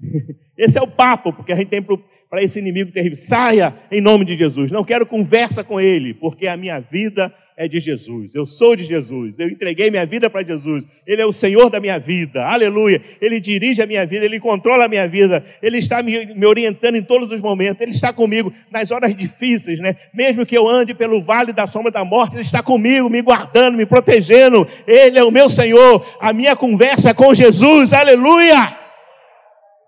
[0.56, 3.16] Esse é o papo porque a gente tem para esse inimigo terrível.
[3.16, 4.70] Saia em nome de Jesus.
[4.70, 8.34] Não quero conversa com ele, porque a minha vida é de Jesus.
[8.34, 9.34] Eu sou de Jesus.
[9.38, 10.82] Eu entreguei minha vida para Jesus.
[11.06, 12.42] Ele é o Senhor da minha vida.
[12.42, 13.02] Aleluia.
[13.20, 15.44] Ele dirige a minha vida, ele controla a minha vida.
[15.60, 17.82] Ele está me, me orientando em todos os momentos.
[17.82, 19.94] Ele está comigo nas horas difíceis, né?
[20.14, 23.76] Mesmo que eu ande pelo vale da sombra da morte, ele está comigo, me guardando,
[23.76, 24.66] me protegendo.
[24.86, 26.16] Ele é o meu Senhor.
[26.18, 27.92] A minha conversa é com Jesus.
[27.92, 28.74] Aleluia.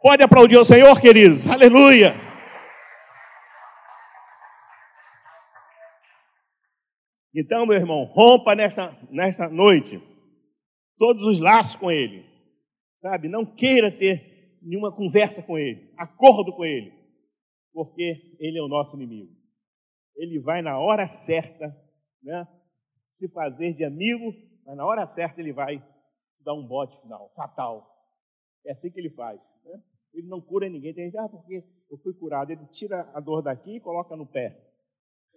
[0.03, 1.47] Pode aplaudir o Senhor, queridos.
[1.47, 2.32] Aleluia.
[7.35, 10.01] Então, meu irmão, rompa nesta, nesta noite
[10.99, 12.25] todos os laços com ele.
[12.99, 13.29] Sabe?
[13.29, 16.93] Não queira ter nenhuma conversa com ele, acordo com ele,
[17.73, 19.33] porque ele é o nosso inimigo.
[20.15, 21.75] Ele vai na hora certa,
[22.23, 22.47] né,
[23.09, 24.33] se fazer de amigo,
[24.65, 27.89] mas na hora certa ele vai te dar um bote final, fatal.
[28.65, 29.41] É assim que ele faz.
[29.65, 29.83] Né?
[30.15, 30.95] Ele não cura ninguém.
[30.95, 32.53] Tem gente, ah, porque eu fui curado.
[32.53, 34.57] Ele tira a dor daqui e coloca no pé.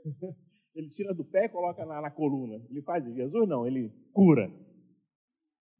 [0.75, 2.61] Ele tira do pé e coloca na, na coluna.
[2.69, 3.15] Ele faz isso.
[3.15, 4.51] Jesus não, ele cura.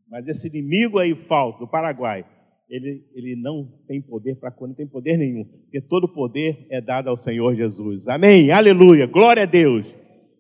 [0.08, 2.26] Mas esse inimigo aí falso do Paraguai,
[2.70, 6.80] ele, ele não tem poder para curar, não tem poder nenhum, porque todo poder é
[6.80, 8.08] dado ao Senhor Jesus.
[8.08, 8.52] Amém?
[8.52, 9.86] Aleluia, glória a Deus.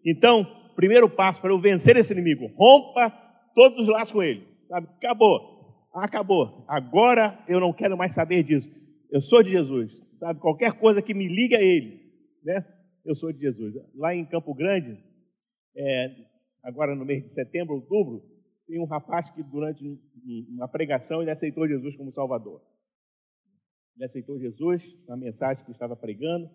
[0.05, 3.09] Então, primeiro passo para eu vencer esse inimigo, rompa
[3.53, 4.43] todos os laços com ele.
[4.67, 4.87] Sabe?
[4.97, 6.65] Acabou, acabou.
[6.67, 8.69] Agora eu não quero mais saber disso.
[9.11, 9.91] Eu sou de Jesus.
[10.19, 10.39] Sabe?
[10.39, 12.01] Qualquer coisa que me liga a ele,
[12.43, 12.65] né?
[13.05, 13.75] Eu sou de Jesus.
[13.93, 15.01] Lá em Campo Grande,
[15.75, 16.27] é,
[16.63, 18.23] agora no mês de setembro, outubro,
[18.67, 19.83] tem um rapaz que durante
[20.49, 22.61] uma pregação ele aceitou Jesus como Salvador.
[23.95, 26.49] Ele aceitou Jesus na mensagem que estava pregando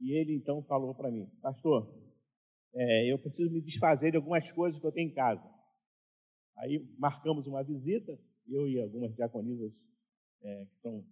[0.00, 1.92] e ele então falou para mim, pastor,
[2.74, 5.42] é, eu preciso me desfazer de algumas coisas que eu tenho em casa.
[6.58, 9.72] Aí marcamos uma visita, eu e algumas diaconisas
[10.42, 11.04] é, que são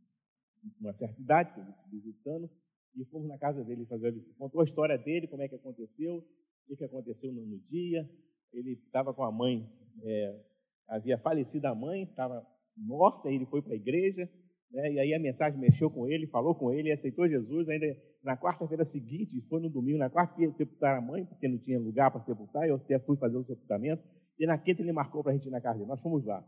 [0.63, 1.51] de uma certa idade,
[1.91, 2.49] visitando,
[2.97, 4.35] e fomos na casa dele fazer a visita.
[4.39, 6.25] Contou a história dele, como é que aconteceu,
[6.69, 8.09] o que aconteceu no, dia.
[8.53, 9.69] Ele estava com a mãe,
[10.03, 10.41] é,
[10.89, 12.45] havia falecido a mãe, estava
[12.77, 14.29] morta, ele foi para a igreja,
[14.71, 17.69] né, e aí a mensagem mexeu com ele, falou com ele, aceitou Jesus.
[17.69, 17.87] Ainda
[18.23, 21.79] na quarta-feira seguinte, foi no domingo, na quarta ia sepultar a mãe, porque não tinha
[21.79, 24.03] lugar para sepultar, eu até fui fazer o sepultamento,
[24.39, 25.89] e na quinta ele marcou para a gente ir na casa dele.
[25.89, 26.45] Nós fomos lá.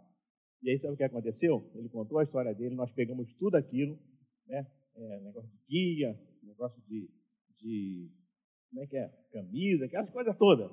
[0.62, 1.70] E aí sabe o que aconteceu?
[1.74, 3.96] Ele contou a história dele, nós pegamos tudo aquilo,
[4.48, 7.08] né, é, negócio de guia, negócio de,
[7.60, 8.10] de,
[8.70, 10.70] como é que é, camisa, aquelas coisas todas.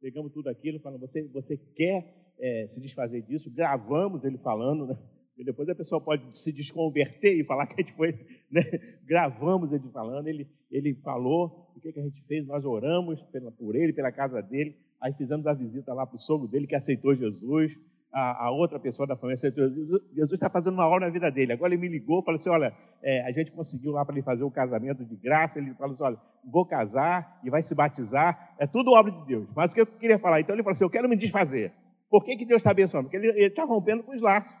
[0.00, 3.50] Pegamos tudo aquilo, falando, você, você quer é, se desfazer disso?
[3.50, 4.98] Gravamos ele falando, né?
[5.36, 8.12] E depois a pessoa pode se desconverter e falar que a gente foi,
[8.50, 8.62] né?
[9.04, 13.52] Gravamos ele falando, ele, ele falou o que, que a gente fez, nós oramos pela,
[13.52, 16.74] por ele, pela casa dele, aí fizemos a visita lá para o sogro dele que
[16.74, 17.72] aceitou Jesus,
[18.12, 19.36] a, a, outra pessoa da família.
[19.36, 21.52] Jesus está fazendo uma obra na vida dele.
[21.52, 24.44] Agora ele me ligou, falou assim: olha, é, a gente conseguiu lá para ele fazer
[24.44, 25.58] o casamento de graça.
[25.58, 28.54] Ele falou assim: olha, vou casar e vai se batizar.
[28.58, 29.48] É tudo obra de Deus.
[29.54, 30.40] Mas o que eu queria falar?
[30.40, 31.72] Então ele falou assim: eu quero me desfazer.
[32.10, 33.08] Por que, que Deus está abençoando?
[33.08, 34.54] Porque ele está rompendo com os laços.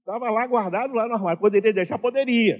[0.00, 1.40] Estava lá guardado lá no armário.
[1.40, 1.98] Poderia deixar?
[1.98, 2.58] Poderia.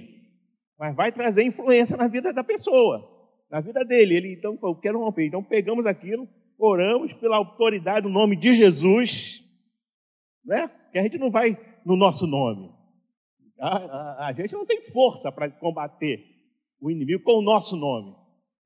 [0.77, 3.09] Mas vai trazer influência na vida da pessoa,
[3.49, 4.17] na vida dele.
[4.17, 5.25] Ele então falou: quero romper.
[5.25, 9.43] Então pegamos aquilo oramos pela autoridade do nome de Jesus,
[10.45, 10.69] né?
[10.91, 12.71] Que a gente não vai no nosso nome.
[13.59, 16.23] A, a, a gente não tem força para combater
[16.79, 18.15] o inimigo com o nosso nome.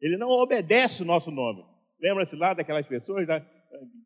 [0.01, 1.63] Ele não obedece o nosso nome.
[2.01, 3.45] Lembra-se lá daquelas pessoas que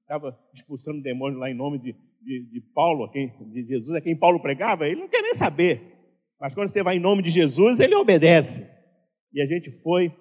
[0.02, 4.18] estavam expulsando demônios lá em nome de, de, de Paulo, quem, de Jesus, a quem
[4.18, 4.88] Paulo pregava?
[4.88, 5.94] Ele não quer nem saber.
[6.40, 8.70] Mas quando você vai em nome de Jesus, ele obedece.
[9.34, 10.14] E a gente foi,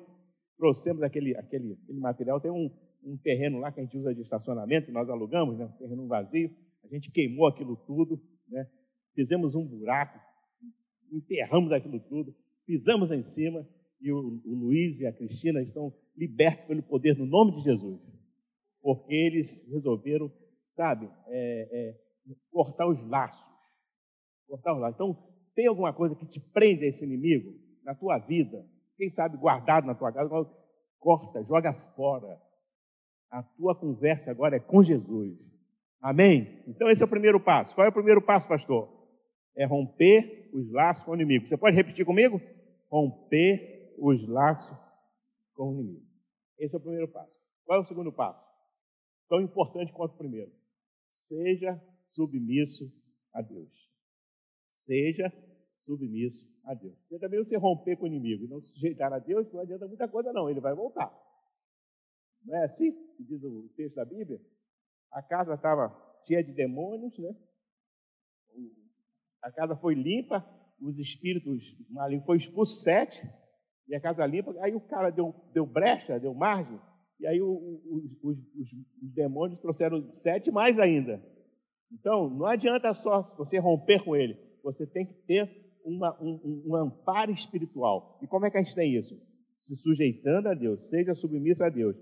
[0.57, 2.41] trouxemos aquele, aquele, aquele material.
[2.41, 2.71] Tem um,
[3.05, 6.51] um terreno lá que a gente usa de estacionamento, nós alugamos, né, um terreno vazio,
[6.83, 8.67] a gente queimou aquilo tudo, né,
[9.15, 10.19] fizemos um buraco,
[11.11, 12.35] enterramos aquilo tudo,
[12.67, 13.67] pisamos em cima
[14.01, 18.01] e o, o Luiz e a Cristina estão libertos pelo poder no nome de Jesus,
[18.81, 20.31] porque eles resolveram,
[20.69, 21.95] sabe, é, é,
[22.51, 23.47] cortar os laços,
[24.47, 24.97] cortar os laços.
[24.97, 25.17] Então,
[25.55, 27.53] tem alguma coisa que te prende a esse inimigo
[27.85, 28.65] na tua vida,
[28.97, 30.29] quem sabe guardado na tua casa,
[30.99, 32.41] corta, joga fora,
[33.39, 35.39] a tua conversa agora é com Jesus.
[36.01, 36.63] Amém?
[36.67, 37.75] Então esse é o primeiro passo.
[37.75, 38.89] Qual é o primeiro passo, pastor?
[39.57, 41.47] é romper os laços com o inimigo.
[41.47, 42.41] Você pode repetir comigo?
[42.91, 44.77] Romper os laços
[45.55, 46.07] com o inimigo.
[46.59, 47.33] Esse é o primeiro passo.
[47.65, 48.45] Qual é o segundo passo?
[49.29, 50.53] Tão importante quanto o primeiro.
[51.13, 51.81] Seja
[52.13, 52.93] submisso
[53.33, 53.73] a Deus.
[54.71, 55.33] Seja
[55.83, 56.99] submisso a Deus.
[57.03, 59.87] Porque também você romper com o inimigo e não se sujeitar a Deus, não adianta
[59.87, 60.51] muita coisa, não.
[60.51, 61.13] Ele vai voltar.
[62.45, 64.41] Não é assim que diz o texto da Bíblia?
[65.13, 65.95] A casa estava
[66.27, 67.35] cheia de demônios, né?
[69.43, 70.45] A casa foi limpa,
[70.81, 73.23] os espíritos malignos foi expulso sete,
[73.89, 74.55] e a casa limpa.
[74.61, 76.81] Aí o cara deu, deu brecha, deu margem,
[77.21, 81.23] e aí o, o, os, os, os demônios trouxeram sete mais ainda.
[81.93, 85.49] Então, não adianta só você romper com ele, você tem que ter
[85.85, 88.19] uma, um, um, amparo espiritual.
[88.23, 89.15] E como é que a gente tem isso?
[89.59, 91.97] Se sujeitando a Deus, seja submisso a Deus.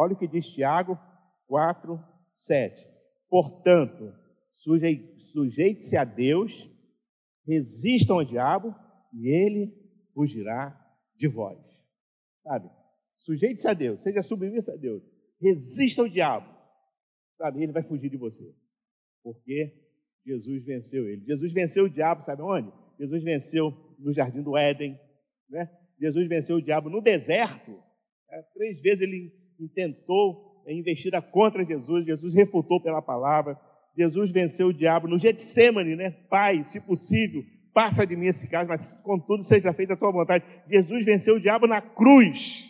[0.00, 0.98] Olha o que diz Tiago
[1.46, 2.86] 4, 7.
[3.28, 4.14] Portanto,
[4.54, 6.66] sujeite-se a Deus,
[7.46, 8.74] resistam ao diabo
[9.12, 9.70] e ele
[10.14, 10.74] fugirá
[11.18, 11.58] de vós.
[12.42, 12.70] Sabe?
[13.18, 15.02] Sujeite-se a Deus, seja submisso a Deus,
[15.38, 16.50] resista ao diabo.
[17.36, 17.62] Sabe?
[17.62, 18.54] Ele vai fugir de você.
[19.22, 19.70] Porque
[20.24, 21.26] Jesus venceu ele.
[21.26, 22.72] Jesus venceu o diabo, sabe onde?
[22.98, 24.98] Jesus venceu no jardim do Éden,
[25.50, 25.70] né?
[25.98, 27.70] Jesus venceu o diabo no deserto.
[28.30, 33.58] É, três vezes ele intentou é, investida contra Jesus, Jesus refutou pela palavra.
[33.96, 36.10] Jesus venceu o diabo no Getsemane, né?
[36.28, 37.42] Pai, se possível,
[37.74, 40.44] passa de mim esse caso, mas contudo seja feita a tua vontade.
[40.68, 42.68] Jesus venceu o diabo na cruz.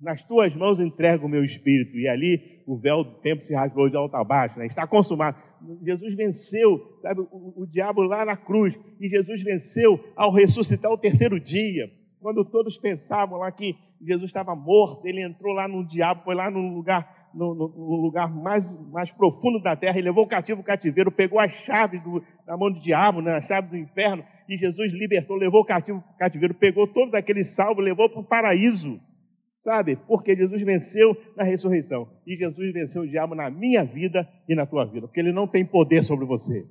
[0.00, 1.96] Nas tuas mãos entrego o meu espírito.
[1.96, 4.66] E ali o véu do tempo se rasgou de alto a baixo, né?
[4.66, 5.36] está consumado.
[5.84, 8.78] Jesus venceu, sabe, o, o diabo lá na cruz.
[9.00, 11.88] E Jesus venceu ao ressuscitar o terceiro dia.
[12.20, 16.50] Quando todos pensavam lá que Jesus estava morto, ele entrou lá no diabo, foi lá
[16.50, 20.60] no lugar, no, no, no lugar mais, mais profundo da terra, e levou o cativo
[20.60, 24.24] o cativeiro, pegou as chaves do, da mão do diabo, né, a chave do inferno,
[24.48, 28.24] e Jesus libertou, levou o cativo o cativeiro, pegou todos aqueles salvos, levou para o
[28.24, 29.00] paraíso.
[29.60, 29.94] Sabe?
[30.08, 32.08] Porque Jesus venceu na ressurreição.
[32.26, 35.06] E Jesus venceu o diabo na minha vida e na tua vida.
[35.06, 36.66] Porque ele não tem poder sobre você.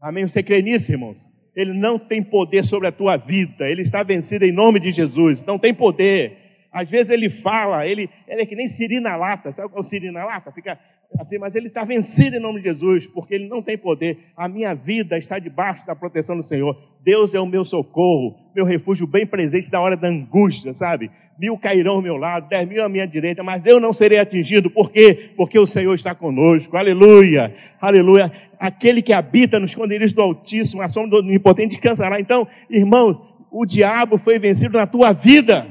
[0.00, 0.26] Amém?
[0.26, 1.14] Você crê nisso, irmão?
[1.56, 3.66] Ele não tem poder sobre a tua vida.
[3.66, 5.42] Ele está vencido em nome de Jesus.
[5.42, 6.36] Não tem poder.
[6.70, 9.50] Às vezes ele fala, ele, ele é que nem siri na lata.
[9.52, 10.52] Sabe qual é o siri na lata?
[10.52, 10.78] Fica
[11.18, 14.18] assim, mas ele está vencido em nome de Jesus, porque ele não tem poder.
[14.36, 16.76] A minha vida está debaixo da proteção do Senhor.
[17.02, 21.10] Deus é o meu socorro, meu refúgio bem presente na hora da angústia, sabe?
[21.38, 24.70] mil cairão ao meu lado, dez mil à minha direita, mas eu não serei atingido.
[24.70, 25.30] Por quê?
[25.36, 26.76] Porque o Senhor está conosco.
[26.76, 28.32] Aleluia, aleluia.
[28.58, 32.18] Aquele que habita nos esconderijos do Altíssimo, a sombra do Onipotente descansará.
[32.18, 33.18] Então, irmãos,
[33.50, 35.66] o diabo foi vencido na tua vida.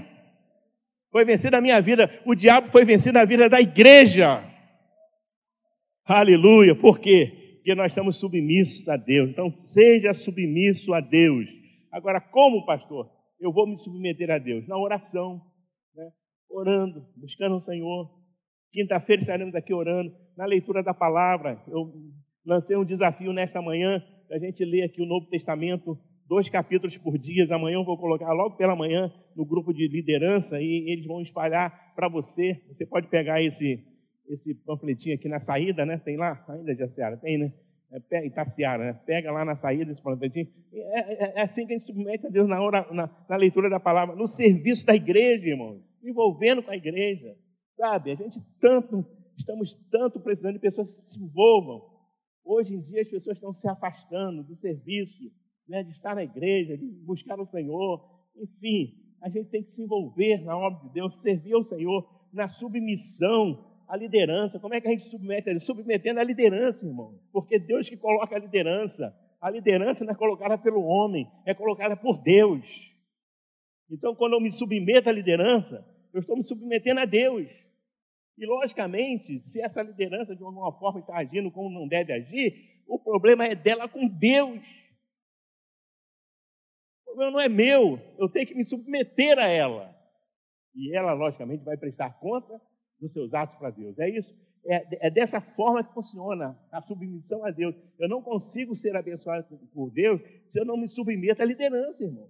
[1.11, 2.09] Foi vencido na minha vida.
[2.25, 4.43] O diabo foi vencido na vida da igreja.
[6.05, 6.75] Aleluia.
[6.75, 7.55] Por quê?
[7.55, 9.31] Porque nós estamos submissos a Deus.
[9.31, 11.47] Então, seja submisso a Deus.
[11.91, 13.09] Agora, como, pastor?
[13.39, 14.67] Eu vou me submeter a Deus?
[14.67, 15.41] Na oração
[16.55, 18.09] orando, buscando o Senhor.
[18.71, 21.61] Quinta-feira estaremos aqui orando, na leitura da palavra.
[21.67, 21.91] Eu
[22.45, 27.17] lancei um desafio nesta manhã, a gente ler aqui o Novo Testamento, dois capítulos por
[27.17, 27.47] dia.
[27.53, 31.93] Amanhã eu vou colocar logo pela manhã no grupo de liderança e eles vão espalhar
[31.95, 32.61] para você.
[32.67, 33.83] Você pode pegar esse,
[34.27, 35.97] esse panfletinho aqui na saída, né?
[35.97, 36.43] Tem lá?
[36.49, 37.17] Ainda, Jaciara?
[37.17, 37.53] Tem, né?
[38.11, 38.93] É, Itaciara, né?
[39.05, 40.47] Pega lá na saída esse panfletinho.
[40.73, 43.69] É, é, é, assim que a gente submete a Deus na, hora, na, na leitura
[43.69, 47.35] da palavra, no serviço da igreja, irmãos se envolvendo com a igreja,
[47.75, 48.11] sabe?
[48.11, 49.03] A gente tanto,
[49.35, 51.81] estamos tanto precisando de pessoas que se envolvam.
[52.43, 55.31] Hoje em dia as pessoas estão se afastando do serviço,
[55.67, 58.07] né, de estar na igreja, de buscar o Senhor.
[58.35, 62.47] Enfim, a gente tem que se envolver na obra de Deus, servir ao Senhor, na
[62.47, 64.59] submissão à liderança.
[64.59, 65.59] Como é que a gente submete?
[65.59, 67.19] Submetendo a liderança, irmão.
[67.31, 69.15] Porque Deus que coloca a liderança.
[69.41, 72.65] A liderança não é colocada pelo homem, é colocada por Deus.
[73.89, 77.47] Então, quando eu me submeto à liderança, eu estou me submetendo a Deus.
[78.37, 82.99] E, logicamente, se essa liderança de alguma forma está agindo como não deve agir, o
[82.99, 84.59] problema é dela com Deus.
[87.01, 89.95] O problema não é meu, eu tenho que me submeter a ela.
[90.75, 92.59] E ela, logicamente, vai prestar conta
[93.05, 93.97] dos seus atos para Deus.
[93.99, 94.35] É isso.
[94.67, 97.75] É, é, dessa forma que funciona a submissão a Deus.
[97.99, 102.27] Eu não consigo ser abençoado por Deus se eu não me submeto à liderança, irmão.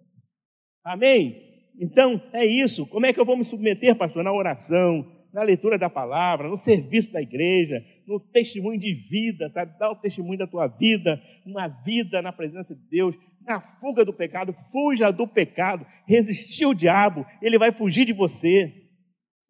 [0.83, 1.71] Amém?
[1.79, 2.85] Então, é isso.
[2.88, 4.23] Como é que eu vou me submeter, pastor?
[4.23, 9.77] Na oração, na leitura da palavra, no serviço da igreja, no testemunho de vida, sabe?
[9.79, 14.13] Dá o testemunho da tua vida, uma vida na presença de Deus, na fuga do
[14.13, 18.85] pecado, fuja do pecado, resistir ao diabo, ele vai fugir de você.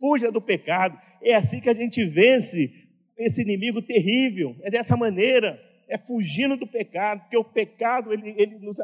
[0.06, 0.96] Fuja do pecado.
[1.24, 2.70] É assim que a gente vence
[3.18, 4.56] esse inimigo terrível.
[4.62, 5.60] É dessa maneira.
[5.90, 8.78] É fugindo do pecado, porque o pecado ele, ele nos,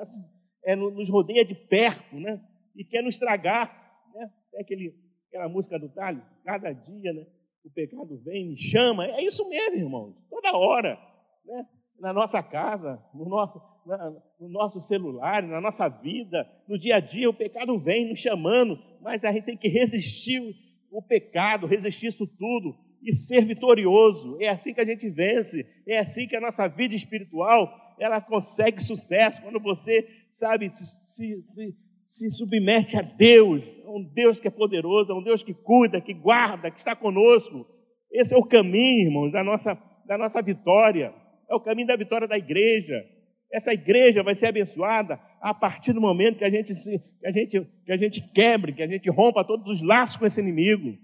[0.63, 2.39] é, nos rodeia de perto, né?
[2.75, 3.69] E quer nos estragar,
[4.13, 4.29] né?
[4.55, 4.95] É aquele,
[5.27, 7.25] aquela música do talho, cada dia, né?
[7.65, 9.05] O pecado vem, me chama.
[9.05, 10.15] É isso mesmo, irmãos.
[10.29, 10.99] Toda hora,
[11.45, 11.65] né?
[11.99, 16.99] Na nossa casa, no nosso, na, no nosso celular, na nossa vida, no dia a
[16.99, 20.55] dia, o pecado vem nos chamando, mas a gente tem que resistir
[20.91, 24.37] o pecado, resistir isso tudo e ser vitorioso.
[24.41, 28.83] É assim que a gente vence, é assim que a nossa vida espiritual ela consegue
[28.83, 34.47] sucesso quando você, sabe, se, se, se, se submete a Deus, a um Deus que
[34.47, 37.65] é poderoso, a um Deus que cuida, que guarda, que está conosco.
[38.11, 41.13] Esse é o caminho, irmãos, da nossa, da nossa vitória.
[41.49, 43.05] É o caminho da vitória da igreja.
[43.51, 47.31] Essa igreja vai ser abençoada a partir do momento que a gente se, que a
[47.31, 50.97] gente, que a gente quebre, que a gente rompa todos os laços com esse inimigo.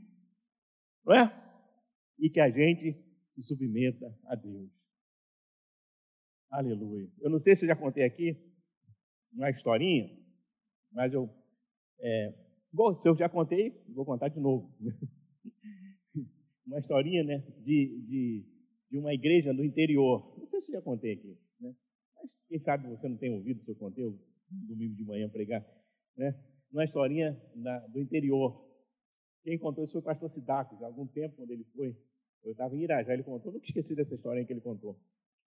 [1.06, 1.43] Não é?
[2.19, 2.93] E que a gente
[3.36, 4.69] se submeta a Deus.
[6.52, 7.10] Aleluia.
[7.19, 8.38] Eu não sei se eu já contei aqui
[9.34, 10.10] uma historinha,
[10.91, 11.30] mas eu.
[12.00, 12.34] É,
[13.00, 14.71] se eu já contei, vou contar de novo.
[16.67, 18.45] uma historinha, né, de, de,
[18.91, 20.38] de, uma igreja no interior.
[20.38, 21.73] Não sei se eu já contei aqui, né?
[22.15, 24.19] Mas quem sabe você não tem ouvido se eu contei, eu,
[24.50, 25.66] domingo de manhã pregar,
[26.16, 26.38] né?
[26.72, 28.66] Uma historinha da, do interior.
[29.44, 31.96] Quem contou isso foi o pastor Sidaco, há algum tempo, quando ele foi.
[32.44, 35.00] Eu estava em Irajá, ele contou, nunca esqueci dessa história que ele contou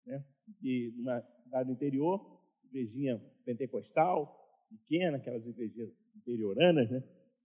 [0.07, 0.25] né,
[0.61, 4.37] de uma cidade do interior, igrejinha pentecostal,
[4.69, 7.03] pequena, aquelas igrejinhas interioranas, né?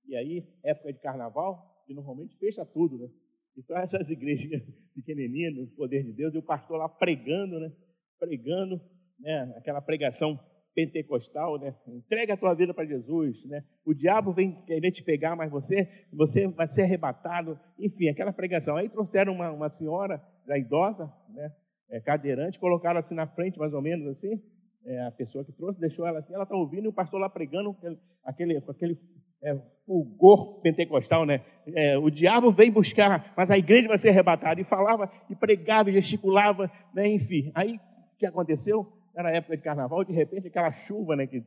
[0.07, 3.09] E aí, época de carnaval, que normalmente fecha tudo, né?
[3.57, 4.61] E só essas igrejas
[4.93, 7.71] pequenininhas, no poder de Deus, e o pastor lá pregando, né?
[8.19, 8.79] Pregando,
[9.19, 9.53] né?
[9.57, 10.39] Aquela pregação
[10.75, 11.73] pentecostal, né?
[11.87, 13.63] Entrega a tua vida para Jesus, né?
[13.85, 17.57] O diabo vem querer te pegar, mas você, você vai ser arrebatado.
[17.79, 18.75] Enfim, aquela pregação.
[18.75, 21.51] Aí trouxeram uma, uma senhora, já idosa, né?
[21.89, 24.41] é, cadeirante, colocaram assim na frente, mais ou menos assim,
[24.85, 27.29] é, a pessoa que trouxe, deixou ela assim, ela está ouvindo e o pastor lá
[27.29, 28.99] pregando aquele, aquele, aquele
[29.43, 31.41] é, fulgor pentecostal, né?
[31.67, 34.59] É, o diabo vem buscar, mas a igreja vai ser arrebatada.
[34.59, 37.07] E falava, e pregava, e gesticulava, né?
[37.07, 37.51] enfim.
[37.53, 38.87] Aí, o que aconteceu?
[39.15, 41.25] Era época de carnaval, de repente, aquela chuva, né?
[41.25, 41.43] Que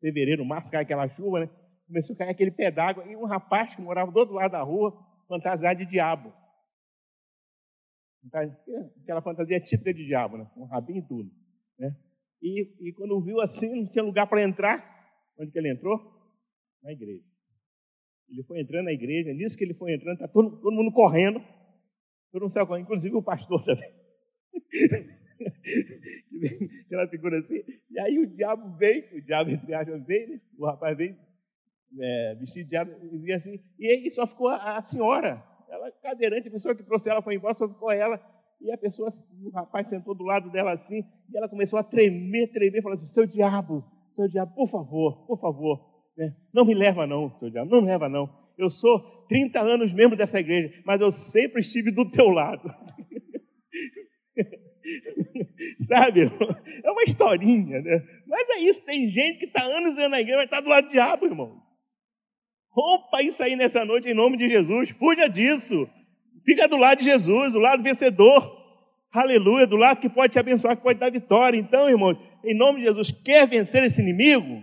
[0.00, 1.50] fevereiro, março, cai aquela chuva, né?
[1.86, 4.62] Começou a cair aquele pé d'água, e um rapaz que morava do outro lado da
[4.62, 4.92] rua,
[5.28, 6.32] fantasiado de diabo.
[9.02, 10.50] Aquela fantasia típica de diabo, né?
[10.56, 11.30] um rabinho e tudo.
[11.78, 11.96] Né?
[12.40, 14.90] E, e quando viu assim, não tinha lugar para entrar.
[15.38, 15.98] Onde que ele entrou?
[16.82, 17.24] Na igreja.
[18.28, 21.40] Ele foi entrando na igreja, nisso que ele foi entrando, está todo, todo mundo correndo.
[22.30, 23.90] Todo mundo saiu correndo, inclusive o pastor também.
[26.86, 27.62] Aquela figura assim.
[27.90, 30.40] E aí o diabo veio, o diabo, entre aspas, veio, né?
[30.58, 31.16] o rapaz veio
[32.00, 33.60] é, vestido de diabo, e veio assim.
[33.78, 37.34] E aí só ficou a, a senhora ela cadeirante, a pessoa que trouxe ela foi
[37.34, 38.20] embora, só ficou ela.
[38.60, 39.08] E a pessoa,
[39.42, 41.02] o rapaz sentou do lado dela assim,
[41.32, 45.40] e ela começou a tremer, tremer, falando assim: seu diabo, seu diabo, por favor, por
[45.40, 45.80] favor,
[46.16, 46.36] né?
[46.52, 48.30] não me leva não, seu diabo, não me leva não.
[48.56, 52.68] Eu sou 30 anos membro dessa igreja, mas eu sempre estive do teu lado.
[55.86, 56.22] Sabe?
[56.82, 58.02] É uma historinha, né?
[58.26, 60.92] Mas é isso, tem gente que está anos na igreja, mas está do lado do
[60.92, 61.62] diabo, irmão.
[62.70, 64.90] Rompa isso aí nessa noite em nome de Jesus.
[64.90, 65.88] Fuja disso.
[66.44, 68.60] Fica do lado de Jesus, do lado vencedor.
[69.12, 71.58] Aleluia, do lado que pode te abençoar, que pode dar vitória.
[71.58, 74.62] Então, irmãos, em nome de Jesus, quer vencer esse inimigo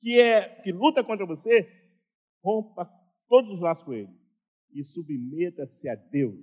[0.00, 1.68] que é que luta contra você?
[2.44, 2.90] Rompa
[3.28, 4.10] todos os laços com ele
[4.74, 6.40] e submeta-se a Deus.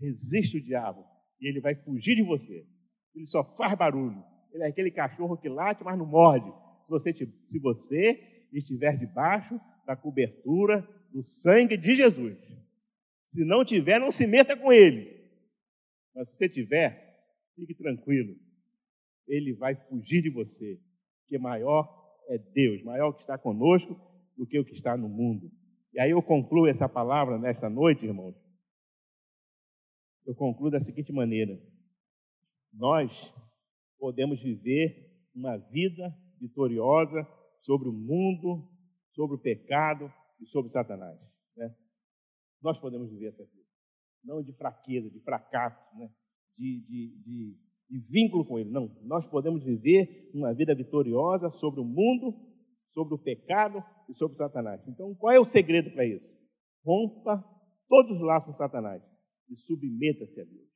[0.00, 1.04] Resiste o diabo
[1.40, 2.66] e ele vai fugir de você.
[3.14, 4.22] Ele só faz barulho.
[4.52, 6.50] Ele é aquele cachorro que late, mas não morde.
[6.84, 12.36] Se você, se você estiver debaixo da cobertura do sangue de Jesus.
[13.24, 15.18] Se não tiver, não se meta com ele.
[16.14, 17.18] Mas se você tiver,
[17.54, 18.34] fique tranquilo.
[19.26, 20.80] Ele vai fugir de você,
[21.20, 21.86] porque maior
[22.28, 23.98] é Deus, maior que está conosco
[24.36, 25.50] do que o que está no mundo.
[25.92, 28.34] E aí eu concluo essa palavra nesta noite, irmãos.
[30.28, 31.58] Eu concluo da seguinte maneira:
[32.72, 33.34] nós
[33.98, 37.26] podemos viver uma vida vitoriosa
[37.60, 38.68] sobre o mundo
[39.18, 41.18] sobre o pecado e sobre Satanás.
[41.56, 41.74] Né?
[42.62, 43.66] Nós podemos viver essa vida.
[44.22, 46.08] Não de fraqueza, de fracasso, né?
[46.56, 47.56] de, de, de,
[47.90, 48.70] de vínculo com Ele.
[48.70, 52.32] Não, nós podemos viver uma vida vitoriosa sobre o mundo,
[52.90, 54.86] sobre o pecado e sobre Satanás.
[54.86, 56.26] Então, qual é o segredo para isso?
[56.84, 57.42] Rompa
[57.88, 59.02] todos os laços com Satanás
[59.48, 60.68] e submeta-se a Deus.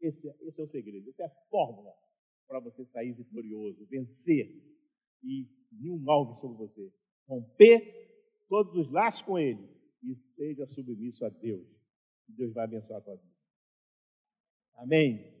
[0.00, 1.94] Esse, é, esse é o segredo, essa é a fórmula
[2.46, 4.48] para você sair vitorioso, vencer
[5.22, 6.92] e nenhum mal sobre você
[7.26, 8.04] romper
[8.48, 9.66] todos os laços com Ele
[10.02, 11.66] e seja submisso a Deus.
[12.28, 13.34] Deus vai abençoar a tua vida.
[14.76, 15.33] Amém.